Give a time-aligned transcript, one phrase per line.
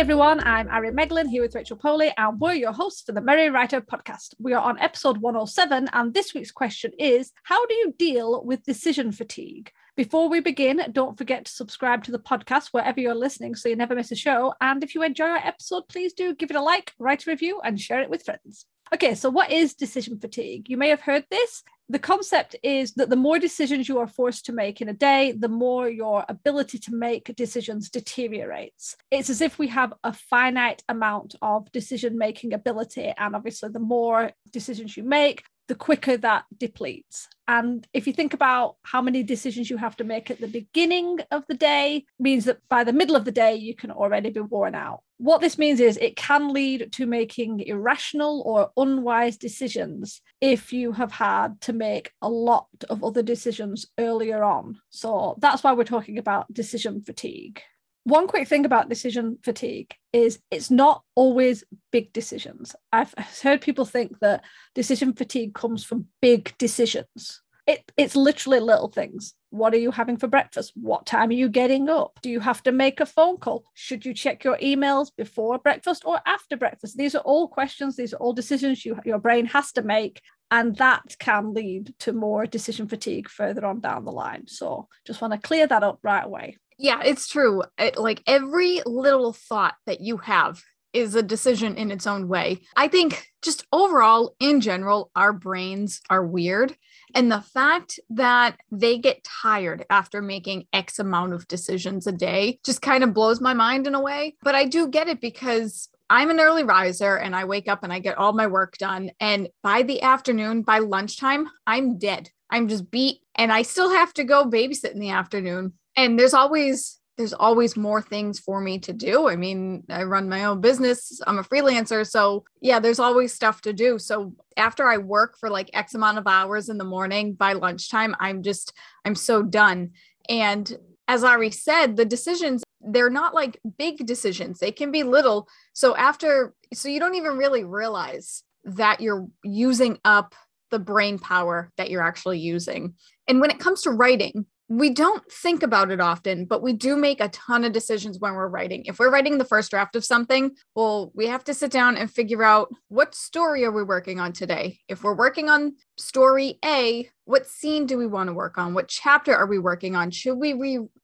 [0.00, 3.50] everyone, I'm Ari Meghlen here with Rachel Poli, and we're your hosts for the Merry
[3.50, 4.34] Writer podcast.
[4.38, 8.62] We are on episode 107, and this week's question is How do you deal with
[8.62, 9.70] decision fatigue?
[9.96, 13.76] Before we begin, don't forget to subscribe to the podcast wherever you're listening so you
[13.76, 14.54] never miss a show.
[14.62, 17.60] And if you enjoy our episode, please do give it a like, write a review,
[17.62, 18.64] and share it with friends.
[18.94, 20.70] Okay, so what is decision fatigue?
[20.70, 21.62] You may have heard this.
[21.90, 25.32] The concept is that the more decisions you are forced to make in a day,
[25.32, 28.96] the more your ability to make decisions deteriorates.
[29.10, 33.12] It's as if we have a finite amount of decision making ability.
[33.18, 37.28] And obviously, the more decisions you make, the quicker that depletes.
[37.46, 41.20] And if you think about how many decisions you have to make at the beginning
[41.30, 44.40] of the day, means that by the middle of the day, you can already be
[44.40, 45.02] worn out.
[45.18, 50.90] What this means is it can lead to making irrational or unwise decisions if you
[50.90, 54.80] have had to make a lot of other decisions earlier on.
[54.90, 57.62] So that's why we're talking about decision fatigue
[58.04, 62.74] one quick thing about decision fatigue is it's not always big decisions.
[62.92, 64.42] I've heard people think that
[64.74, 67.42] decision fatigue comes from big decisions.
[67.66, 69.34] It, it's literally little things.
[69.50, 70.72] What are you having for breakfast?
[70.74, 72.18] What time are you getting up?
[72.22, 73.64] Do you have to make a phone call?
[73.74, 76.96] Should you check your emails before breakfast or after breakfast?
[76.96, 80.20] These are all questions, these are all decisions you, your brain has to make.
[80.50, 84.48] And that can lead to more decision fatigue further on down the line.
[84.48, 86.56] So just want to clear that up right away.
[86.80, 87.62] Yeah, it's true.
[87.76, 90.62] It, like every little thought that you have
[90.94, 92.62] is a decision in its own way.
[92.74, 96.74] I think just overall, in general, our brains are weird.
[97.14, 102.58] And the fact that they get tired after making X amount of decisions a day
[102.64, 104.36] just kind of blows my mind in a way.
[104.42, 107.92] But I do get it because I'm an early riser and I wake up and
[107.92, 109.10] I get all my work done.
[109.20, 112.30] And by the afternoon, by lunchtime, I'm dead.
[112.50, 116.34] I'm just beat and I still have to go babysit in the afternoon and there's
[116.34, 119.28] always there's always more things for me to do.
[119.28, 121.20] I mean, I run my own business.
[121.26, 123.98] I'm a freelancer, so yeah, there's always stuff to do.
[123.98, 128.16] So after I work for like X amount of hours in the morning by lunchtime,
[128.18, 128.72] I'm just
[129.04, 129.90] I'm so done.
[130.30, 130.74] And
[131.06, 134.58] as Ari said, the decisions they're not like big decisions.
[134.58, 135.46] They can be little.
[135.74, 140.34] So after so you don't even really realize that you're using up
[140.70, 142.94] the brain power that you're actually using.
[143.28, 146.96] And when it comes to writing, we don't think about it often, but we do
[146.96, 148.84] make a ton of decisions when we're writing.
[148.86, 152.08] If we're writing the first draft of something, well, we have to sit down and
[152.08, 154.78] figure out what story are we working on today?
[154.86, 158.72] If we're working on story A, what scene do we want to work on?
[158.72, 160.12] What chapter are we working on?
[160.12, 160.52] Should we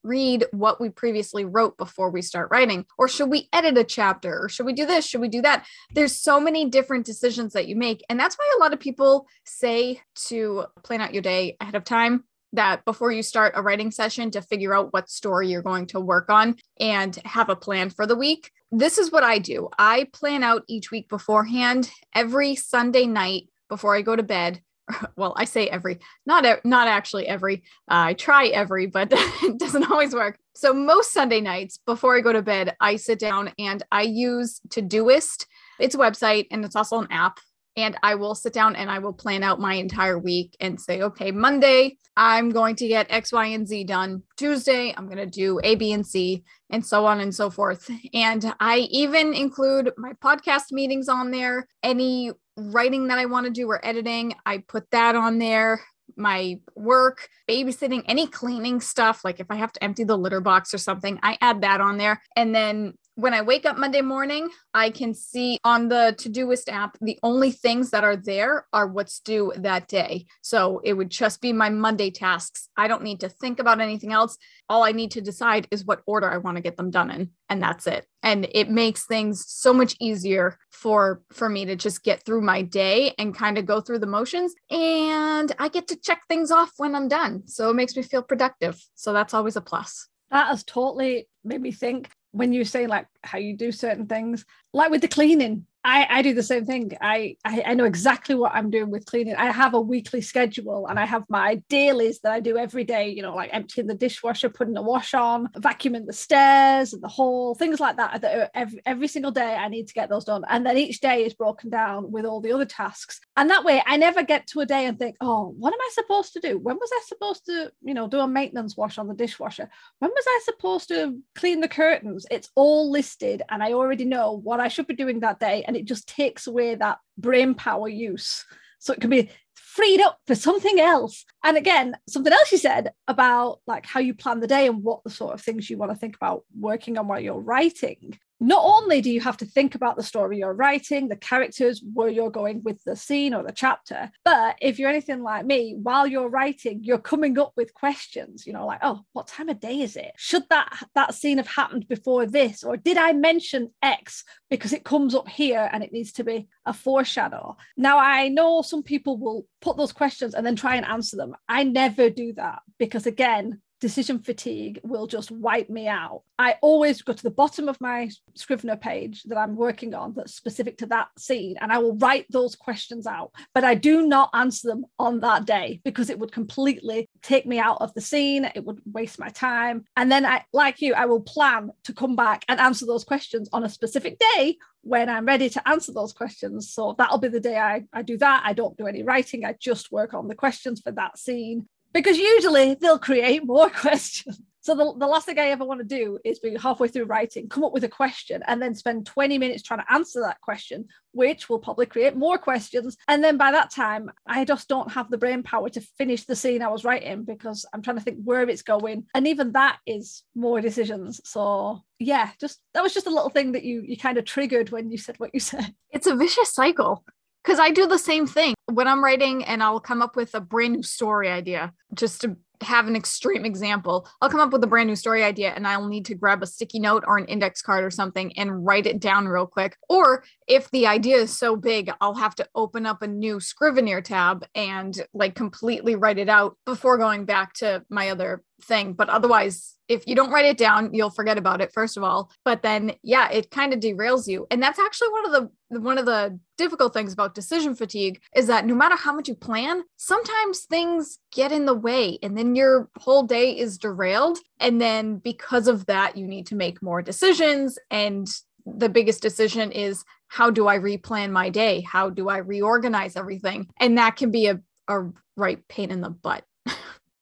[0.04, 2.86] reread what we previously wrote before we start writing?
[2.98, 4.44] Or should we edit a chapter?
[4.44, 5.04] Or should we do this?
[5.04, 5.66] Should we do that?
[5.92, 8.04] There's so many different decisions that you make.
[8.08, 11.82] And that's why a lot of people say to plan out your day ahead of
[11.82, 12.22] time
[12.56, 16.00] that before you start a writing session to figure out what story you're going to
[16.00, 18.50] work on and have a plan for the week.
[18.72, 19.68] This is what I do.
[19.78, 24.60] I plan out each week beforehand every Sunday night before I go to bed.
[25.16, 27.64] Well, I say every, not not actually every.
[27.90, 29.08] Uh, I try every, but
[29.42, 30.38] it doesn't always work.
[30.54, 34.60] So most Sunday nights before I go to bed, I sit down and I use
[34.68, 35.46] Todoist.
[35.80, 37.40] It's a website and it's also an app
[37.76, 41.02] and I will sit down and I will plan out my entire week and say,
[41.02, 44.22] okay, Monday, I'm going to get X, Y, and Z done.
[44.36, 47.90] Tuesday, I'm going to do A, B, and C, and so on and so forth.
[48.14, 53.52] And I even include my podcast meetings on there, any writing that I want to
[53.52, 55.82] do or editing, I put that on there.
[56.16, 60.72] My work, babysitting, any cleaning stuff, like if I have to empty the litter box
[60.72, 62.22] or something, I add that on there.
[62.34, 66.68] And then when I wake up Monday morning, I can see on the To Todoist
[66.68, 70.26] app, the only things that are there are what's due that day.
[70.42, 72.68] So it would just be my Monday tasks.
[72.76, 74.36] I don't need to think about anything else.
[74.68, 77.30] All I need to decide is what order I want to get them done in,
[77.48, 78.06] and that's it.
[78.22, 82.60] And it makes things so much easier for for me to just get through my
[82.60, 86.72] day and kind of go through the motions and I get to check things off
[86.76, 87.46] when I'm done.
[87.46, 88.78] So it makes me feel productive.
[88.94, 90.08] So that's always a plus.
[90.30, 94.44] That has totally made me think when you say like how you do certain things,
[94.72, 96.96] like with the cleaning, I, I do the same thing.
[97.00, 99.36] I, I, I know exactly what I'm doing with cleaning.
[99.36, 103.10] I have a weekly schedule and I have my dailies that I do every day,
[103.10, 107.08] you know, like emptying the dishwasher, putting the wash on, vacuuming the stairs and the
[107.08, 108.20] hall, things like that.
[108.22, 110.42] that every, every single day I need to get those done.
[110.48, 113.20] And then each day is broken down with all the other tasks.
[113.36, 115.90] And that way I never get to a day and think, oh, what am I
[115.92, 116.58] supposed to do?
[116.58, 119.70] When was I supposed to, you know, do a maintenance wash on the dishwasher?
[120.00, 122.26] When was I supposed to clean the curtains?
[122.28, 125.64] It's all listed and I already know what I should be doing that day.
[125.66, 128.44] And it just takes away that brain power use.
[128.78, 129.30] So it can be
[129.76, 131.24] freed up for something else.
[131.44, 135.04] And again, something else you said about like how you plan the day and what
[135.04, 138.62] the sort of things you want to think about working on while you're writing not
[138.64, 142.30] only do you have to think about the story you're writing, the characters, where you're
[142.30, 146.28] going with the scene or the chapter, but if you're anything like me, while you're
[146.28, 149.96] writing, you're coming up with questions, you know, like, oh, what time of day is
[149.96, 150.12] it?
[150.16, 152.62] Should that that scene have happened before this?
[152.62, 156.48] Or did I mention X because it comes up here and it needs to be
[156.66, 157.56] a foreshadow?
[157.76, 161.34] Now I know some people will put those questions and then try and answer them.
[161.48, 166.22] I never do that because again, decision fatigue will just wipe me out.
[166.38, 170.36] I always go to the bottom of my Scrivener page that I'm working on that's
[170.36, 173.32] specific to that scene and I will write those questions out.
[173.54, 177.58] But I do not answer them on that day because it would completely take me
[177.58, 178.50] out of the scene.
[178.54, 179.84] It would waste my time.
[179.96, 183.48] And then I like you, I will plan to come back and answer those questions
[183.52, 186.70] on a specific day when I'm ready to answer those questions.
[186.70, 188.42] So that'll be the day I, I do that.
[188.44, 189.44] I don't do any writing.
[189.44, 194.40] I just work on the questions for that scene because usually they'll create more questions.
[194.66, 197.48] So the, the last thing I ever want to do is be halfway through writing,
[197.48, 200.88] come up with a question, and then spend 20 minutes trying to answer that question,
[201.12, 202.96] which will probably create more questions.
[203.06, 206.34] And then by that time, I just don't have the brain power to finish the
[206.34, 209.06] scene I was writing because I'm trying to think where it's going.
[209.14, 211.20] And even that is more decisions.
[211.22, 214.70] So yeah, just that was just a little thing that you you kind of triggered
[214.70, 215.76] when you said what you said.
[215.92, 217.04] It's a vicious cycle
[217.44, 220.40] because I do the same thing when I'm writing and I'll come up with a
[220.40, 224.08] brand new story idea just to have an extreme example.
[224.20, 226.46] I'll come up with a brand new story idea and I'll need to grab a
[226.46, 229.76] sticky note or an index card or something and write it down real quick.
[229.88, 234.00] Or if the idea is so big, I'll have to open up a new Scrivener
[234.00, 238.94] tab and like completely write it out before going back to my other thing.
[238.94, 242.30] But otherwise, if you don't write it down, you'll forget about it first of all.
[242.44, 244.46] But then yeah, it kind of derails you.
[244.50, 248.46] And that's actually one of the one of the difficult things about decision fatigue is
[248.46, 252.54] that no matter how much you plan, sometimes things get in the way and then
[252.54, 257.02] your whole day is derailed and then because of that you need to make more
[257.02, 258.28] decisions and
[258.64, 261.80] the biggest decision is how do I replan my day?
[261.82, 263.68] How do I reorganize everything?
[263.78, 266.44] And that can be a, a right pain in the butt.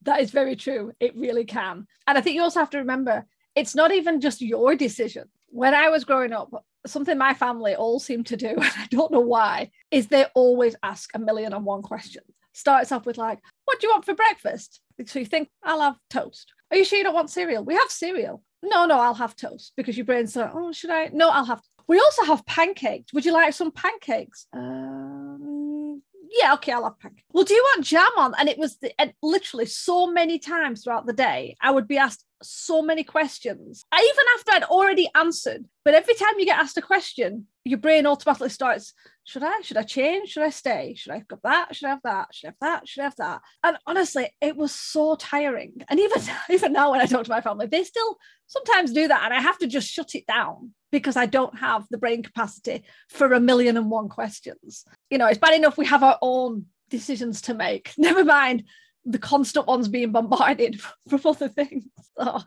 [0.02, 0.92] That is very true.
[1.00, 1.86] It really can.
[2.06, 3.24] And I think you also have to remember
[3.54, 5.30] it's not even just your decision.
[5.48, 6.50] When I was growing up,
[6.86, 10.76] something my family all seem to do, and I don't know why, is they always
[10.82, 12.26] ask a million and one questions.
[12.52, 14.80] Starts off with like, what do you want for breakfast?
[15.06, 16.52] So you think, I'll have toast.
[16.70, 17.64] Are you sure you don't want cereal?
[17.64, 18.42] We have cereal.
[18.62, 21.10] No, no, I'll have toast because your brain's like, oh, should I?
[21.12, 21.60] No, I'll have.
[21.86, 23.12] We also have pancakes.
[23.12, 24.46] Would you like some pancakes?
[24.54, 27.26] Um, yeah, okay, I'll have pancakes.
[27.32, 28.34] Well, do you want jam on?
[28.38, 31.98] And it was the, and literally so many times throughout the day, I would be
[31.98, 33.84] asked so many questions.
[33.90, 37.78] I, even after I'd already answered, but every time you get asked a question, your
[37.78, 38.92] brain automatically starts,
[39.24, 39.60] should I?
[39.62, 40.30] Should I change?
[40.30, 40.94] Should I stay?
[40.96, 41.74] Should I have that?
[41.74, 42.28] Should I have that?
[42.32, 42.88] Should I have that?
[42.88, 43.40] Should I have that?
[43.62, 45.72] And honestly, it was so tiring.
[45.88, 48.16] And even, even now when I talk to my family, they still
[48.46, 49.22] sometimes do that.
[49.24, 52.84] And I have to just shut it down because I don't have the brain capacity
[53.08, 54.84] for a million and one questions.
[55.10, 57.92] You know, it's bad enough we have our own decisions to make.
[57.98, 58.64] Never mind
[59.04, 61.84] the constant ones being bombarded from other things.
[62.16, 62.40] So.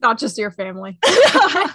[0.00, 0.98] Not just your family.
[1.04, 1.74] I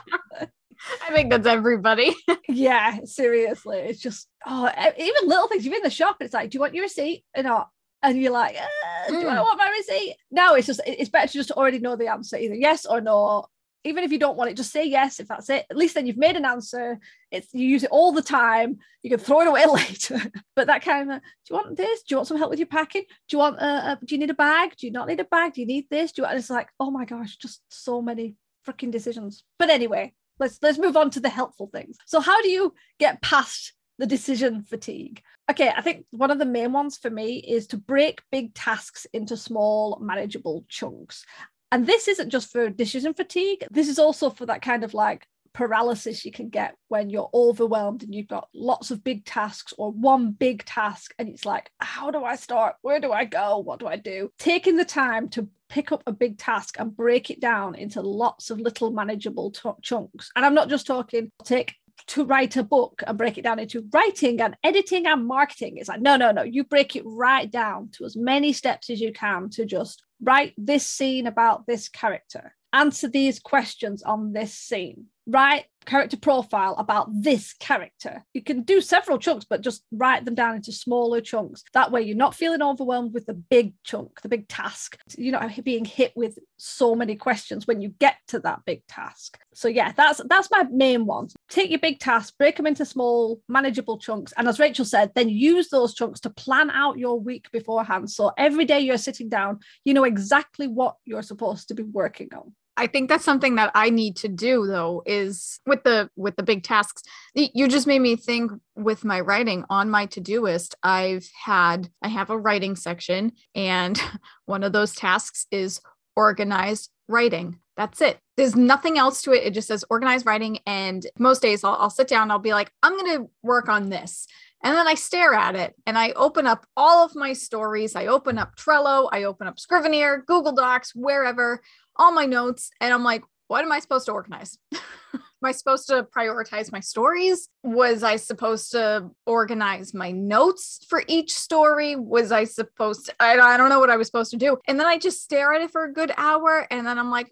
[1.12, 2.16] think that's everybody.
[2.50, 3.78] yeah, seriously.
[3.80, 5.66] It's just, oh, even little things.
[5.66, 7.70] You're in the shop, it's like, do you want your receipt or not?
[8.04, 9.26] And you're like, uh, do mm.
[9.26, 10.16] I want my receipt?
[10.30, 13.48] No, it's just, it's better to just already know the answer, either yes or no
[13.84, 15.66] even if you don't want it, just say yes if that's it.
[15.70, 17.00] At least then you've made an answer.
[17.32, 18.80] It's you use it all the time.
[19.04, 20.20] You can throw it away later.
[20.56, 22.04] but that kind of, do you want this?
[22.04, 23.04] Do you want some help with your packing?
[23.28, 24.76] Do you want a, a do you need a bag?
[24.78, 25.54] Do you not need a bag?
[25.54, 26.12] Do you need this?
[26.12, 28.36] Do you and it's like, oh my gosh, just so many
[28.68, 29.44] freaking decisions.
[29.58, 31.98] But anyway, let's let's move on to the helpful things.
[32.06, 35.22] So how do you get past the decision fatigue?
[35.50, 39.08] Okay, I think one of the main ones for me is to break big tasks
[39.14, 41.26] into small, manageable chunks.
[41.72, 45.28] And this isn't just for decision fatigue, this is also for that kind of like
[45.58, 49.92] paralysis you can get when you're overwhelmed and you've got lots of big tasks or
[49.92, 52.76] one big task and it's like how do i start?
[52.84, 53.58] Where do i go?
[53.58, 54.30] What do i do?
[54.38, 58.52] Taking the time to pick up a big task and break it down into lots
[58.52, 60.30] of little manageable t- chunks.
[60.36, 61.74] And i'm not just talking take
[62.06, 65.78] to write a book and break it down into writing and editing and marketing.
[65.78, 66.44] It's like, no, no, no.
[66.44, 70.54] You break it right down to as many steps as you can to just write
[70.58, 75.08] this scene about this character, answer these questions on this scene.
[75.26, 78.24] write character profile about this character.
[78.34, 81.64] You can do several chunks, but just write them down into smaller chunks.
[81.74, 84.98] That way, you're not feeling overwhelmed with the big chunk, the big task.
[85.18, 89.40] You're not being hit with so many questions when you get to that big task.
[89.54, 91.30] So yeah, that's that's my main one.
[91.50, 95.30] Take your big tasks, break them into small, manageable chunks, and as Rachel said, then
[95.30, 98.12] use those chunks to plan out your week beforehand.
[98.12, 102.30] So every day you're sitting down, you know exactly what you're supposed to be working
[102.36, 102.54] on.
[102.78, 106.44] I think that's something that I need to do though is with the with the
[106.44, 107.02] big tasks.
[107.34, 110.76] You just made me think with my writing on my to-do list.
[110.84, 114.00] I've had I have a writing section and
[114.46, 115.82] one of those tasks is
[116.16, 117.60] organized writing.
[117.76, 118.20] That's it.
[118.38, 119.44] There's nothing else to it.
[119.44, 120.60] It just says organized writing.
[120.66, 123.90] And most days I'll, I'll sit down, I'll be like, I'm going to work on
[123.90, 124.28] this.
[124.64, 127.96] And then I stare at it and I open up all of my stories.
[127.96, 131.62] I open up Trello, I open up Scrivener, Google Docs, wherever,
[131.98, 132.72] all my notes.
[132.80, 134.58] And I'm like, what am I supposed to organize?
[135.44, 137.48] Am I supposed to prioritize my stories?
[137.64, 141.96] Was I supposed to organize my notes for each story?
[141.96, 143.16] Was I supposed to?
[143.20, 144.58] I, I don't know what I was supposed to do.
[144.68, 146.66] And then I just stare at it for a good hour.
[146.72, 147.28] And then I'm like,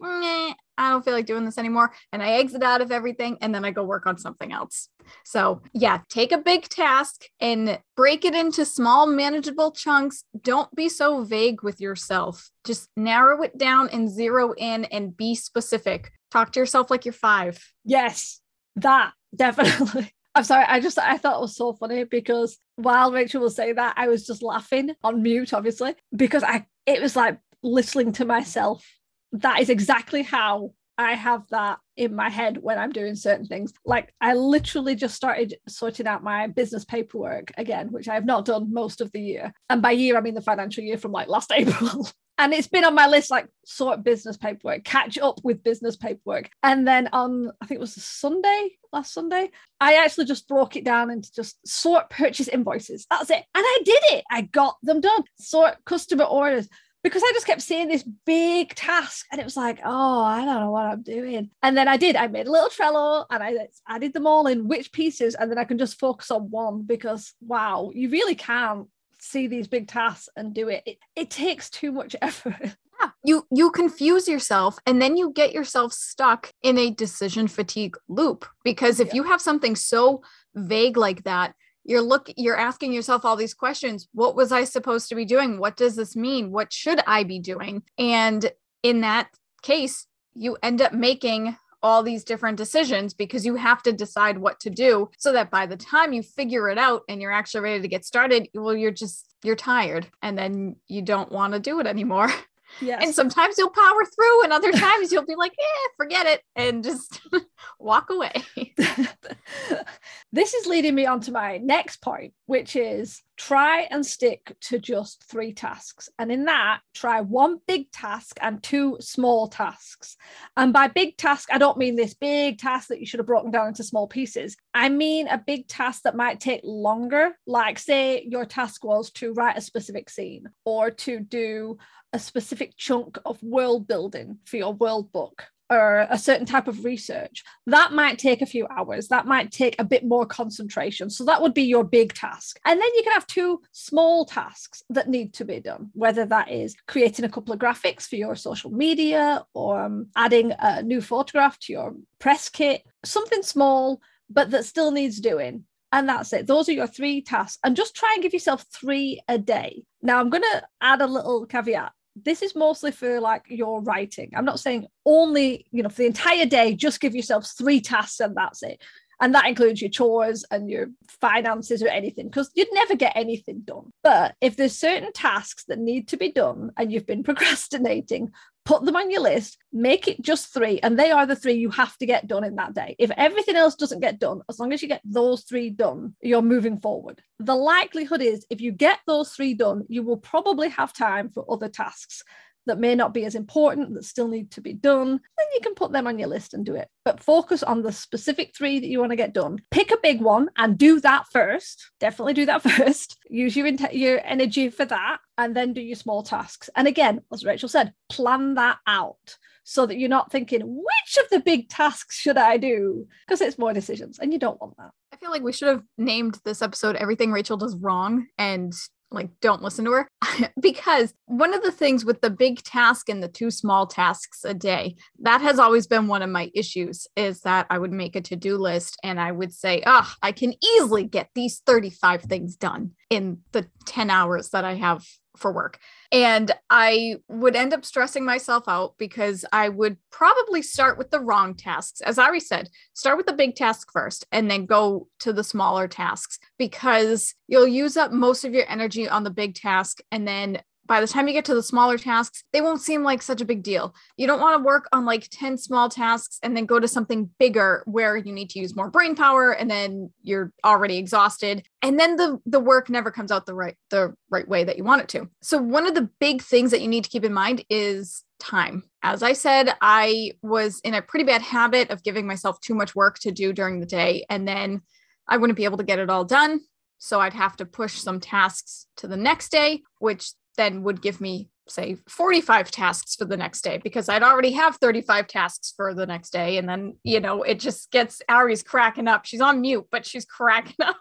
[0.77, 1.93] I don't feel like doing this anymore.
[2.11, 4.89] And I exit out of everything and then I go work on something else.
[5.23, 10.25] So, yeah, take a big task and break it into small, manageable chunks.
[10.41, 12.51] Don't be so vague with yourself.
[12.65, 16.11] Just narrow it down and zero in and be specific.
[16.35, 17.57] Talk to yourself like you're five.
[17.85, 18.41] Yes,
[18.75, 20.11] that definitely.
[20.35, 23.75] I'm sorry, I just I thought it was so funny because while Rachel was saying
[23.75, 28.25] that, I was just laughing on mute, obviously, because I it was like listening to
[28.25, 28.85] myself.
[29.31, 33.71] That is exactly how I have that in my head when I'm doing certain things.
[33.85, 38.43] Like I literally just started sorting out my business paperwork again, which I have not
[38.43, 39.53] done most of the year.
[39.69, 42.83] And by year, I mean the financial year from like last April and it's been
[42.83, 46.49] on my list like sort business paperwork catch up with business paperwork.
[46.63, 50.83] And then on i think it was sunday last sunday i actually just broke it
[50.85, 53.05] down into just sort purchase invoices.
[53.09, 53.43] That's it.
[53.55, 54.23] And i did it.
[54.29, 55.23] I got them done.
[55.39, 56.67] Sort customer orders.
[57.03, 59.27] Because I just kept seeing this big task.
[59.31, 61.51] And it was like, oh, I don't know what I'm doing.
[61.61, 64.67] And then I did, I made a little Trello and I added them all in
[64.67, 68.87] which pieces, and then I can just focus on one because wow, you really can
[69.25, 70.83] see these big tasks and do it.
[70.85, 72.55] It, it takes too much effort.
[72.61, 73.09] Yeah.
[73.23, 78.45] You you confuse yourself and then you get yourself stuck in a decision fatigue loop
[78.63, 79.15] because if yeah.
[79.15, 84.07] you have something so vague like that, you're look you're asking yourself all these questions.
[84.13, 85.59] What was I supposed to be doing?
[85.59, 86.51] What does this mean?
[86.51, 87.83] What should I be doing?
[87.97, 88.49] And
[88.81, 89.29] in that
[89.61, 94.59] case, you end up making all these different decisions because you have to decide what
[94.61, 97.81] to do so that by the time you figure it out and you're actually ready
[97.81, 101.79] to get started, well, you're just, you're tired and then you don't want to do
[101.79, 102.29] it anymore.
[102.81, 103.03] Yes.
[103.03, 106.83] And sometimes you'll power through, and other times you'll be like, eh, forget it, and
[106.83, 107.21] just
[107.79, 108.31] walk away.
[110.31, 114.79] this is leading me on to my next point, which is try and stick to
[114.79, 116.09] just three tasks.
[116.17, 120.15] And in that, try one big task and two small tasks.
[120.55, 123.51] And by big task, I don't mean this big task that you should have broken
[123.51, 124.55] down into small pieces.
[124.73, 127.31] I mean a big task that might take longer.
[127.45, 131.77] Like, say, your task was to write a specific scene or to do
[132.15, 136.85] a specific chunk of world building for your world book or a certain type of
[136.85, 139.09] research, that might take a few hours.
[139.09, 141.09] That might take a bit more concentration.
[141.09, 142.57] So that would be your big task.
[142.65, 146.49] And then you can have two small tasks that need to be done, whether that
[146.49, 151.01] is creating a couple of graphics for your social media or um, adding a new
[151.01, 155.65] photograph to your press kit, something small, but that still needs doing.
[155.91, 156.47] And that's it.
[156.47, 157.59] Those are your three tasks.
[157.63, 159.83] And just try and give yourself three a day.
[160.01, 164.31] Now, I'm going to add a little caveat this is mostly for like your writing.
[164.35, 168.19] I'm not saying only, you know, for the entire day, just give yourself three tasks
[168.19, 168.81] and that's it.
[169.21, 173.61] And that includes your chores and your finances or anything, because you'd never get anything
[173.63, 173.93] done.
[174.03, 178.31] But if there's certain tasks that need to be done and you've been procrastinating,
[178.65, 181.69] put them on your list, make it just three, and they are the three you
[181.69, 182.95] have to get done in that day.
[182.99, 186.41] If everything else doesn't get done, as long as you get those three done, you're
[186.41, 187.21] moving forward.
[187.39, 191.45] The likelihood is if you get those three done, you will probably have time for
[191.47, 192.23] other tasks
[192.65, 195.75] that may not be as important that still need to be done, then you can
[195.75, 196.87] put them on your list and do it.
[197.03, 199.59] But focus on the specific three that you want to get done.
[199.71, 201.91] Pick a big one and do that first.
[201.99, 203.17] Definitely do that first.
[203.29, 206.69] Use your, your energy for that and then do your small tasks.
[206.75, 211.29] And again, as Rachel said, plan that out so that you're not thinking, which of
[211.31, 213.07] the big tasks should I do?
[213.25, 214.91] Because it's more decisions and you don't want that.
[215.11, 218.73] I feel like we should have named this episode Everything Rachel Does Wrong and
[219.11, 220.09] like don't listen to her
[220.61, 224.53] because one of the things with the big task and the two small tasks a
[224.53, 228.21] day that has always been one of my issues is that i would make a
[228.21, 232.91] to-do list and i would say oh i can easily get these 35 things done
[233.09, 235.05] in the 10 hours that i have
[235.37, 235.79] for work.
[236.11, 241.19] And I would end up stressing myself out because I would probably start with the
[241.19, 242.01] wrong tasks.
[242.01, 245.87] As Ari said, start with the big task first and then go to the smaller
[245.87, 250.61] tasks because you'll use up most of your energy on the big task and then
[250.87, 253.45] by the time you get to the smaller tasks, they won't seem like such a
[253.45, 253.95] big deal.
[254.17, 257.29] You don't want to work on like 10 small tasks and then go to something
[257.39, 261.65] bigger where you need to use more brain power and then you're already exhausted.
[261.81, 264.83] And then the the work never comes out the right the right way that you
[264.83, 265.29] want it to.
[265.41, 268.83] So one of the big things that you need to keep in mind is time.
[269.01, 272.95] As I said, I was in a pretty bad habit of giving myself too much
[272.95, 274.81] work to do during the day and then
[275.27, 276.61] I wouldn't be able to get it all done.
[276.97, 281.21] So I'd have to push some tasks to the next day, which then would give
[281.21, 285.93] me say 45 tasks for the next day because I'd already have 35 tasks for
[285.93, 286.57] the next day.
[286.57, 289.25] And then, you know, it just gets Ari's cracking up.
[289.25, 290.97] She's on mute, but she's cracking up.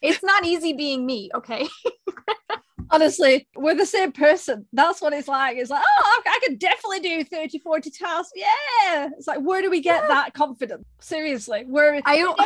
[0.00, 1.30] it's not easy being me.
[1.34, 1.66] Okay.
[2.90, 4.66] Honestly, we're the same person.
[4.72, 5.56] That's what it's like.
[5.56, 8.32] It's like, oh, I can definitely do 30, 40 tasks.
[8.36, 9.08] Yeah.
[9.16, 10.08] It's like, where do we get yeah.
[10.08, 10.84] that confidence?
[11.00, 12.38] Seriously, where I don't.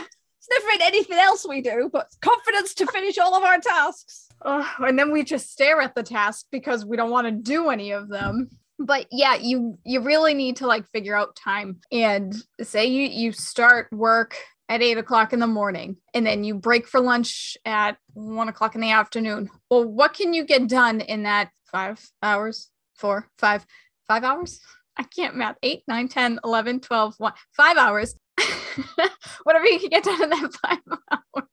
[0.48, 4.28] It's never in anything else we do, but confidence to finish all of our tasks.
[4.42, 7.70] Uh, and then we just stare at the task because we don't want to do
[7.70, 8.48] any of them.
[8.78, 11.80] But yeah you you really need to like figure out time.
[11.90, 14.36] And say you you start work
[14.68, 18.74] at eight o'clock in the morning and then you break for lunch at one o'clock
[18.74, 19.48] in the afternoon.
[19.70, 22.70] Well what can you get done in that five hours?
[22.94, 23.64] Four five
[24.06, 24.60] five hours?
[24.98, 25.56] I can't math.
[25.62, 28.14] Eight nine ten eleven twelve one five hours
[29.44, 30.78] whatever you can get done in that five
[31.10, 31.48] hours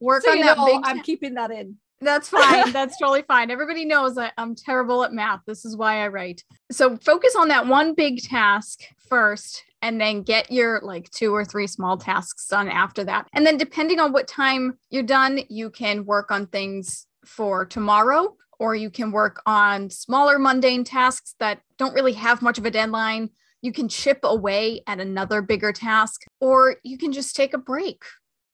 [0.00, 2.72] work so on that know, big i'm keeping that in that's fine.
[2.72, 3.50] That's totally fine.
[3.50, 5.40] Everybody knows that I'm terrible at math.
[5.46, 6.42] This is why I write.
[6.70, 11.44] So focus on that one big task first and then get your like two or
[11.44, 13.28] three small tasks done after that.
[13.32, 18.36] And then depending on what time you're done, you can work on things for tomorrow
[18.58, 22.70] or you can work on smaller mundane tasks that don't really have much of a
[22.70, 23.30] deadline.
[23.62, 28.02] You can chip away at another bigger task or you can just take a break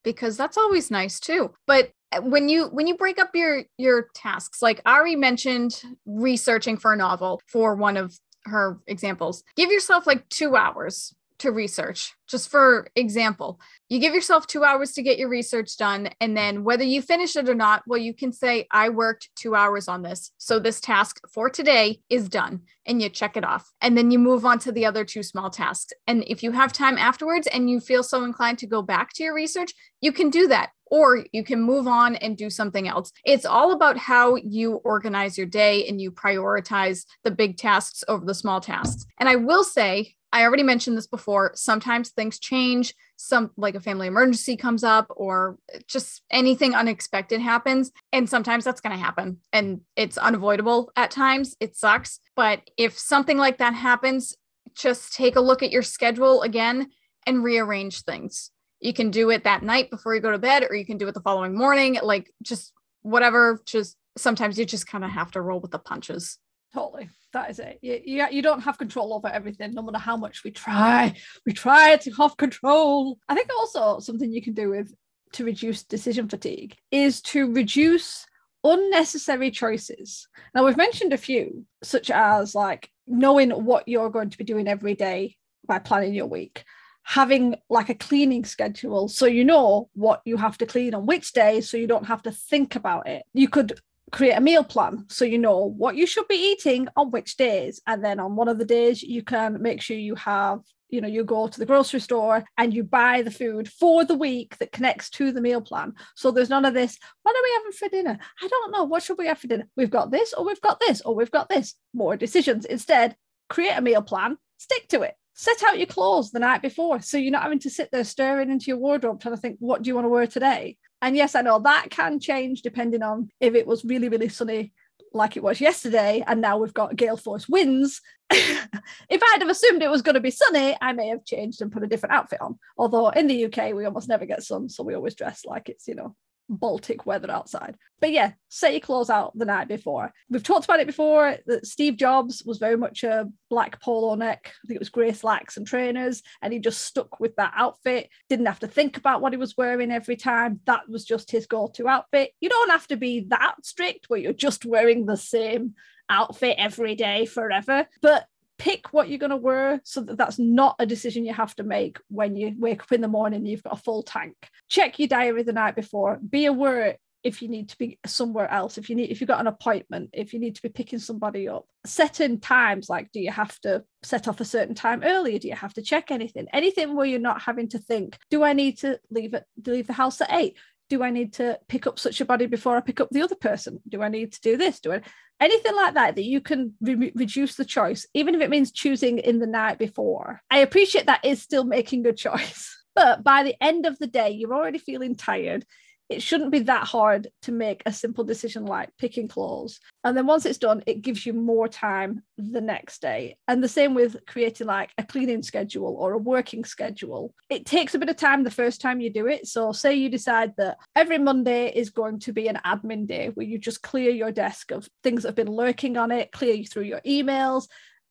[0.05, 1.53] because that's always nice too.
[1.67, 6.77] But eh, when you when you break up your your tasks like ari mentioned researching
[6.77, 12.15] for a novel for one of her examples give yourself like two hours to research.
[12.29, 16.63] Just for example you give yourself two hours to get your research done and then
[16.63, 20.03] whether you finish it or not well you can say i worked two hours on
[20.03, 23.71] this so this task for today is done and you check it off.
[23.83, 25.93] And then you move on to the other two small tasks.
[26.07, 29.23] And if you have time afterwards and you feel so inclined to go back to
[29.23, 33.13] your research you can do that or you can move on and do something else.
[33.25, 38.25] It's all about how you organize your day and you prioritize the big tasks over
[38.25, 39.07] the small tasks.
[39.19, 43.81] And I will say, I already mentioned this before, sometimes things change, some like a
[43.81, 49.39] family emergency comes up or just anything unexpected happens and sometimes that's going to happen
[49.53, 51.57] and it's unavoidable at times.
[51.61, 54.37] It sucks, but if something like that happens,
[54.75, 56.91] just take a look at your schedule again
[57.27, 60.75] and rearrange things you can do it that night before you go to bed or
[60.75, 65.05] you can do it the following morning like just whatever just sometimes you just kind
[65.05, 66.39] of have to roll with the punches.
[66.75, 67.09] Totally.
[67.33, 67.79] That is it.
[67.83, 71.15] You, you, you don't have control over everything no matter how much we try.
[71.47, 73.19] We try to have control.
[73.29, 74.93] I think also something you can do with
[75.33, 78.27] to reduce decision fatigue is to reduce
[78.65, 80.29] unnecessary choices.
[80.55, 84.69] Now we've mentioned a few such as like knowing what you're going to be doing
[84.69, 85.37] every day
[85.67, 86.65] by planning your week
[87.09, 89.09] having like a cleaning schedule.
[89.09, 92.23] So you know what you have to clean on which day so you don't have
[92.25, 93.23] to think about it.
[93.33, 93.81] You could
[94.13, 97.81] create a meal plan so you know what you should be eating on which days.
[97.87, 101.09] And then on one of the days you can make sure you have you know
[101.09, 104.73] you go to the grocery store and you buy the food for the week that
[104.73, 105.95] connects to the meal plan.
[106.15, 108.19] So there's none of this what are we having for dinner?
[108.43, 108.85] I don't know.
[108.85, 109.67] What should we have for dinner?
[109.79, 111.75] We've got this or we've got this or we've got this.
[111.95, 112.67] More decisions.
[112.67, 113.17] Instead
[113.49, 117.17] create a meal plan stick to it set out your clothes the night before so
[117.17, 119.89] you're not having to sit there staring into your wardrobe trying to think what do
[119.89, 120.77] you want to wear today?
[121.01, 124.73] And yes i know that can change depending on if it was really really sunny
[125.15, 128.01] like it was yesterday and now we've got gale force winds.
[128.31, 131.71] If i'd have assumed it was going to be sunny i may have changed and
[131.71, 132.59] put a different outfit on.
[132.77, 135.87] Although in the uk we almost never get sun so we always dress like it's
[135.87, 136.17] you know
[136.49, 137.77] Baltic weather outside.
[138.01, 140.13] But yeah, set your clothes out the night before.
[140.31, 144.53] We've talked about it before that Steve Jobs was very much a black polo neck.
[144.65, 148.09] I think it was grey slacks and trainers, and he just stuck with that outfit.
[148.29, 150.61] Didn't have to think about what he was wearing every time.
[150.67, 152.33] That was just his go to outfit.
[152.41, 155.75] You don't have to be that strict where you're just wearing the same
[156.09, 157.87] outfit every day forever.
[158.01, 158.27] But
[158.59, 161.63] pick what you're going to wear so that that's not a decision you have to
[161.63, 164.35] make when you wake up in the morning you've got a full tank.
[164.69, 166.19] Check your diary the night before.
[166.29, 169.41] Be aware if you need to be somewhere else if you need if you've got
[169.41, 171.67] an appointment if you need to be picking somebody up.
[171.85, 175.39] Certain times like do you have to set off a certain time earlier?
[175.39, 176.47] Do you have to check anything?
[176.53, 179.93] Anything where you're not having to think do i need to leave it leave the
[179.93, 180.57] house at eight?
[180.89, 183.35] Do I need to pick up such a body before I pick up the other
[183.35, 183.81] person?
[183.87, 184.81] Do I need to do this?
[184.81, 185.03] Do I
[185.41, 189.19] anything like that that you can re- reduce the choice, even if it means choosing
[189.19, 190.41] in the night before?
[190.51, 194.31] I appreciate that is still making a choice, but by the end of the day,
[194.31, 195.65] you're already feeling tired
[196.09, 199.79] it shouldn't be that hard to make a simple decision like picking clothes.
[200.05, 203.37] And then once it's done, it gives you more time the next day.
[203.47, 207.35] And the same with creating like a cleaning schedule or a working schedule.
[207.51, 209.47] It takes a bit of time the first time you do it.
[209.47, 213.47] So, say you decide that every Monday is going to be an admin day where
[213.47, 216.85] you just clear your desk of things that have been lurking on it, clear through
[216.85, 217.69] your emails,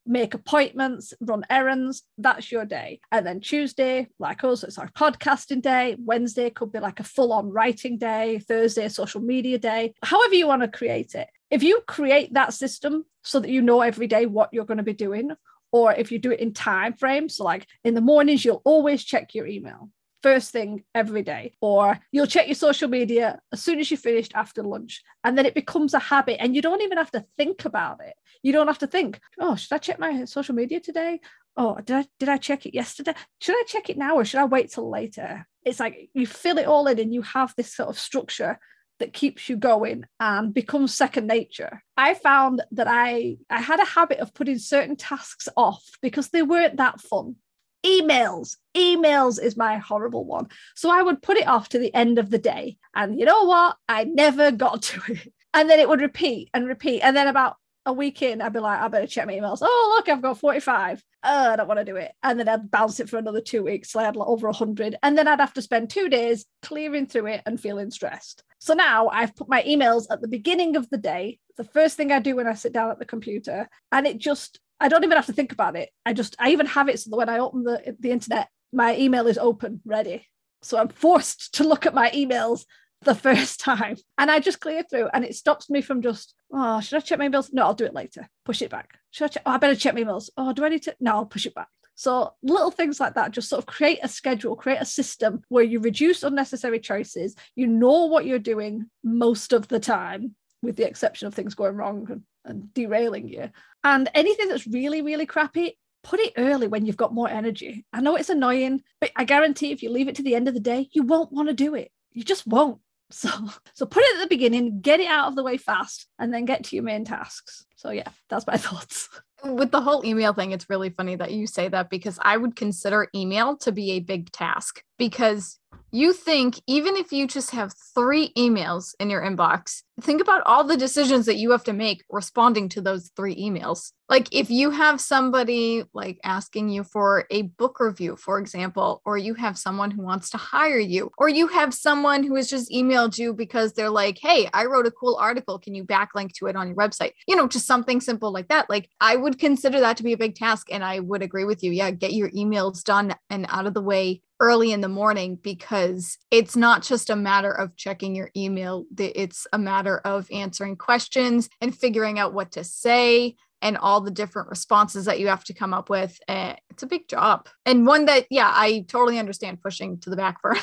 [0.08, 2.04] make appointments, run errands.
[2.18, 3.00] That's your day.
[3.12, 5.96] And then Tuesday, like us, it's our podcasting day.
[6.00, 8.40] Wednesday could be like a full on writing day.
[8.40, 9.94] Thursday, social media day.
[10.04, 11.28] However, you want to create it.
[11.50, 14.84] If you create that system so that you know every day what you're going to
[14.84, 15.32] be doing,
[15.72, 19.04] or if you do it in time frames, so like in the mornings, you'll always
[19.04, 19.90] check your email
[20.24, 24.34] first thing every day, or you'll check your social media as soon as you finished
[24.36, 27.66] after lunch, and then it becomes a habit, and you don't even have to think
[27.66, 28.16] about it.
[28.44, 31.20] You don't have to think, oh, should I check my social media today?
[31.56, 33.14] Oh, did I did I check it yesterday?
[33.42, 35.48] Should I check it now or should I wait till later?
[35.66, 38.60] It's like you fill it all in and you have this sort of structure
[39.00, 41.84] that keeps you going and becomes second nature.
[41.96, 46.44] I found that I I had a habit of putting certain tasks off because they
[46.44, 47.36] weren't that fun.
[47.86, 50.48] Emails, emails is my horrible one.
[50.76, 52.78] So I would put it off to the end of the day.
[52.96, 53.78] And you know what?
[53.88, 55.34] I never got to it.
[55.54, 57.02] And then it would repeat and repeat.
[57.02, 57.56] And then about
[57.88, 59.60] a week in, I'd be like, I better check my emails.
[59.62, 61.02] Oh, look, I've got 45.
[61.24, 62.12] Oh, I don't want to do it.
[62.22, 63.92] And then I'd bounce it for another two weeks.
[63.92, 64.98] So I had like over 100.
[65.02, 68.44] And then I'd have to spend two days clearing through it and feeling stressed.
[68.60, 72.12] So now I've put my emails at the beginning of the day, the first thing
[72.12, 73.70] I do when I sit down at the computer.
[73.92, 75.90] And it just, I don't even have to think about it.
[76.06, 78.96] I just, I even have it so that when I open the, the internet, my
[78.98, 80.28] email is open, ready.
[80.62, 82.66] So I'm forced to look at my emails
[83.02, 83.98] the first time.
[84.18, 87.20] And I just clear through and it stops me from just, oh, should I check
[87.20, 87.50] my emails?
[87.54, 88.28] No, I'll do it later.
[88.46, 88.98] Push it back.
[89.12, 89.44] Should I check?
[89.46, 90.30] Oh, I better check my emails.
[90.38, 90.96] Oh, do I need to?
[91.00, 91.70] No, I'll push it back.
[91.96, 95.64] So little things like that, just sort of create a schedule, create a system where
[95.64, 97.36] you reduce unnecessary choices.
[97.56, 101.76] You know what you're doing most of the time, with the exception of things going
[101.76, 103.50] wrong and, and derailing you.
[103.84, 107.86] And anything that's really, really crappy, put it early when you've got more energy.
[107.94, 110.54] I know it's annoying, but I guarantee if you leave it to the end of
[110.54, 111.92] the day, you won't want to do it.
[112.12, 112.80] You just won't.
[113.10, 113.30] So,
[113.74, 116.44] so put it at the beginning, get it out of the way fast, and then
[116.44, 117.66] get to your main tasks.
[117.78, 119.08] So yeah, that's my thoughts.
[119.46, 122.58] With the whole email thing, it's really funny that you say that because I would
[122.58, 125.58] consider email to be a big task because
[125.92, 130.64] you think even if you just have three emails in your inbox, think about all
[130.64, 133.92] the decisions that you have to make responding to those three emails.
[134.10, 139.18] Like if you have somebody like asking you for a book review, for example, or
[139.18, 142.72] you have someone who wants to hire you, or you have someone who has just
[142.72, 145.60] emailed you because they're like, hey, I wrote a cool article.
[145.60, 147.12] Can you backlink to it on your website?
[147.28, 148.70] You know, just something simple like that.
[148.70, 150.68] Like I would consider that to be a big task.
[150.72, 151.72] And I would agree with you.
[151.72, 156.18] Yeah, get your emails done and out of the way early in the morning because
[156.32, 161.50] it's not just a matter of checking your email, it's a matter of answering questions
[161.62, 165.54] and figuring out what to say and all the different responses that you have to
[165.54, 166.20] come up with.
[166.28, 170.16] Uh, it's a big job and one that, yeah, I totally understand pushing to the
[170.16, 170.62] back burner.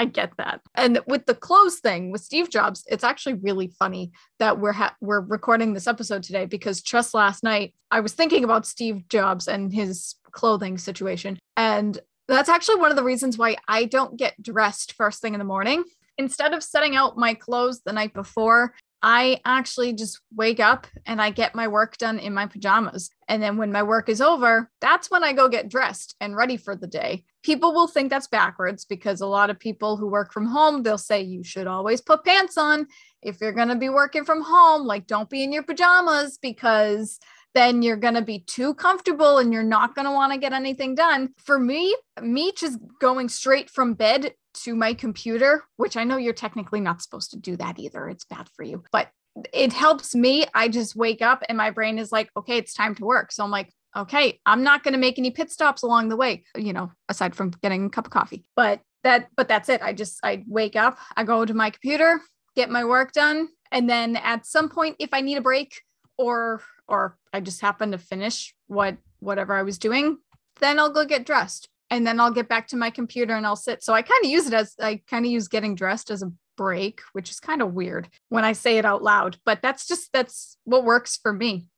[0.00, 0.62] I get that.
[0.74, 4.96] And with the clothes thing with Steve Jobs, it's actually really funny that we're ha-
[5.02, 9.46] we're recording this episode today because just last night I was thinking about Steve Jobs
[9.46, 12.00] and his clothing situation and
[12.34, 15.44] that's actually one of the reasons why I don't get dressed first thing in the
[15.44, 15.84] morning.
[16.18, 21.22] Instead of setting out my clothes the night before, I actually just wake up and
[21.22, 23.10] I get my work done in my pajamas.
[23.28, 26.58] And then when my work is over, that's when I go get dressed and ready
[26.58, 27.24] for the day.
[27.42, 30.98] People will think that's backwards because a lot of people who work from home, they'll
[30.98, 32.86] say you should always put pants on
[33.22, 34.86] if you're going to be working from home.
[34.86, 37.18] Like, don't be in your pajamas because
[37.54, 40.52] then you're going to be too comfortable and you're not going to want to get
[40.52, 41.30] anything done.
[41.38, 46.32] For me, me just going straight from bed to my computer, which I know you're
[46.32, 48.08] technically not supposed to do that either.
[48.08, 49.08] It's bad for you, but
[49.52, 50.44] it helps me.
[50.54, 53.32] I just wake up and my brain is like, okay, it's time to work.
[53.32, 56.44] So I'm like, okay, I'm not going to make any pit stops along the way,
[56.56, 58.44] you know, aside from getting a cup of coffee.
[58.54, 59.82] But that, but that's it.
[59.82, 62.20] I just, I wake up, I go to my computer,
[62.54, 63.48] get my work done.
[63.72, 65.82] And then at some point, if I need a break
[66.20, 70.18] or, or I just happen to finish what, whatever I was doing,
[70.60, 73.56] then I'll go get dressed and then I'll get back to my computer and I'll
[73.56, 73.82] sit.
[73.82, 76.30] So I kind of use it as I kind of use getting dressed as a
[76.56, 80.12] break, which is kind of weird when I say it out loud, but that's just
[80.12, 81.68] that's what works for me.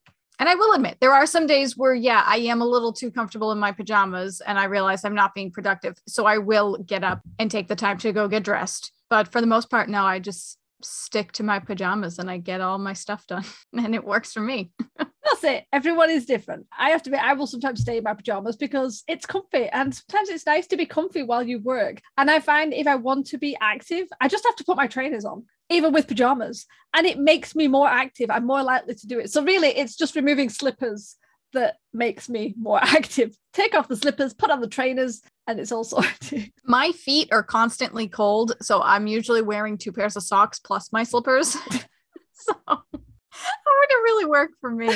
[0.41, 3.13] And I will admit, there are some days where, yeah, I am a little too
[3.13, 5.97] comfortable in my pajamas and I realize I'm not being productive.
[6.09, 8.91] So I will get up and take the time to go get dressed.
[9.09, 12.61] But for the most part, now I just stick to my pajamas and I get
[12.61, 14.73] all my stuff done and it works for me.
[14.99, 15.65] That's it.
[15.73, 16.67] Everyone is different.
[16.77, 19.95] I have to be, I will sometimes stay in my pajamas because it's comfy and
[19.95, 22.01] sometimes it's nice to be comfy while you work.
[22.19, 24.87] And I find if I want to be active, I just have to put my
[24.87, 28.31] trainers on, even with pajamas, and it makes me more active.
[28.31, 29.31] I'm more likely to do it.
[29.31, 31.17] So really, it's just removing slippers
[31.53, 33.37] that makes me more active.
[33.53, 36.53] Take off the slippers, put on the trainers, and it's all sorted.
[36.65, 41.05] My feet are constantly cold, so I'm usually wearing two pairs of socks plus my
[41.05, 41.49] slippers.
[42.33, 44.89] so that wouldn't really work for me.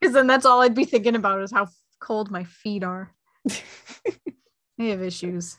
[0.00, 1.68] Because then that's all I'd be thinking about is how
[2.00, 3.12] cold my feet are.
[4.80, 5.56] I have issues.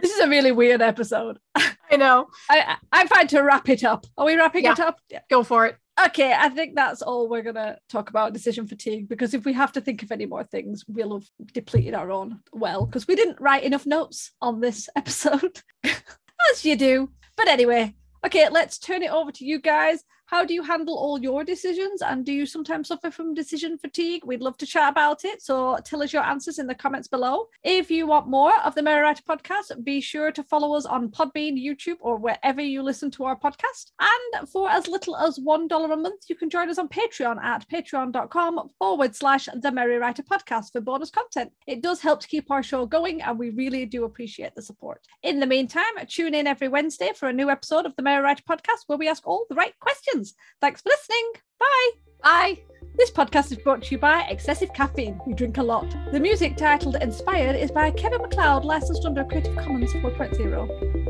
[0.00, 1.38] this is a really weird episode.
[1.54, 2.26] I know.
[2.50, 4.06] I I'm fine to wrap it up.
[4.18, 4.72] Are we wrapping Yeah.
[4.72, 4.98] it up?
[5.08, 5.20] Yeah.
[5.30, 5.76] Go for it.
[6.06, 9.72] Okay, I think that's all we're gonna talk about decision fatigue because if we have
[9.72, 13.40] to think of any more things, we'll have depleted our own well because we didn't
[13.40, 17.10] write enough notes on this episode, as you do.
[17.36, 17.94] But anyway,
[18.26, 20.02] okay, let's turn it over to you guys.
[20.32, 22.00] How do you handle all your decisions?
[22.00, 24.24] And do you sometimes suffer from decision fatigue?
[24.24, 25.42] We'd love to chat about it.
[25.42, 27.48] So tell us your answers in the comments below.
[27.62, 31.10] If you want more of the Merry Writer podcast, be sure to follow us on
[31.10, 33.90] Podbean, YouTube, or wherever you listen to our podcast.
[34.00, 37.68] And for as little as $1 a month, you can join us on Patreon at
[37.68, 41.52] patreon.com forward slash the Merry Writer podcast for bonus content.
[41.66, 45.06] It does help to keep our show going, and we really do appreciate the support.
[45.22, 48.44] In the meantime, tune in every Wednesday for a new episode of the Merry Writer
[48.48, 50.21] podcast where we ask all the right questions.
[50.60, 51.32] Thanks for listening.
[51.58, 51.90] Bye.
[52.22, 52.58] Bye.
[52.96, 55.18] This podcast is brought to you by Excessive Caffeine.
[55.26, 55.90] We drink a lot.
[56.12, 61.01] The music titled Inspired is by Kevin MacLeod, licensed under Creative Commons 4.0.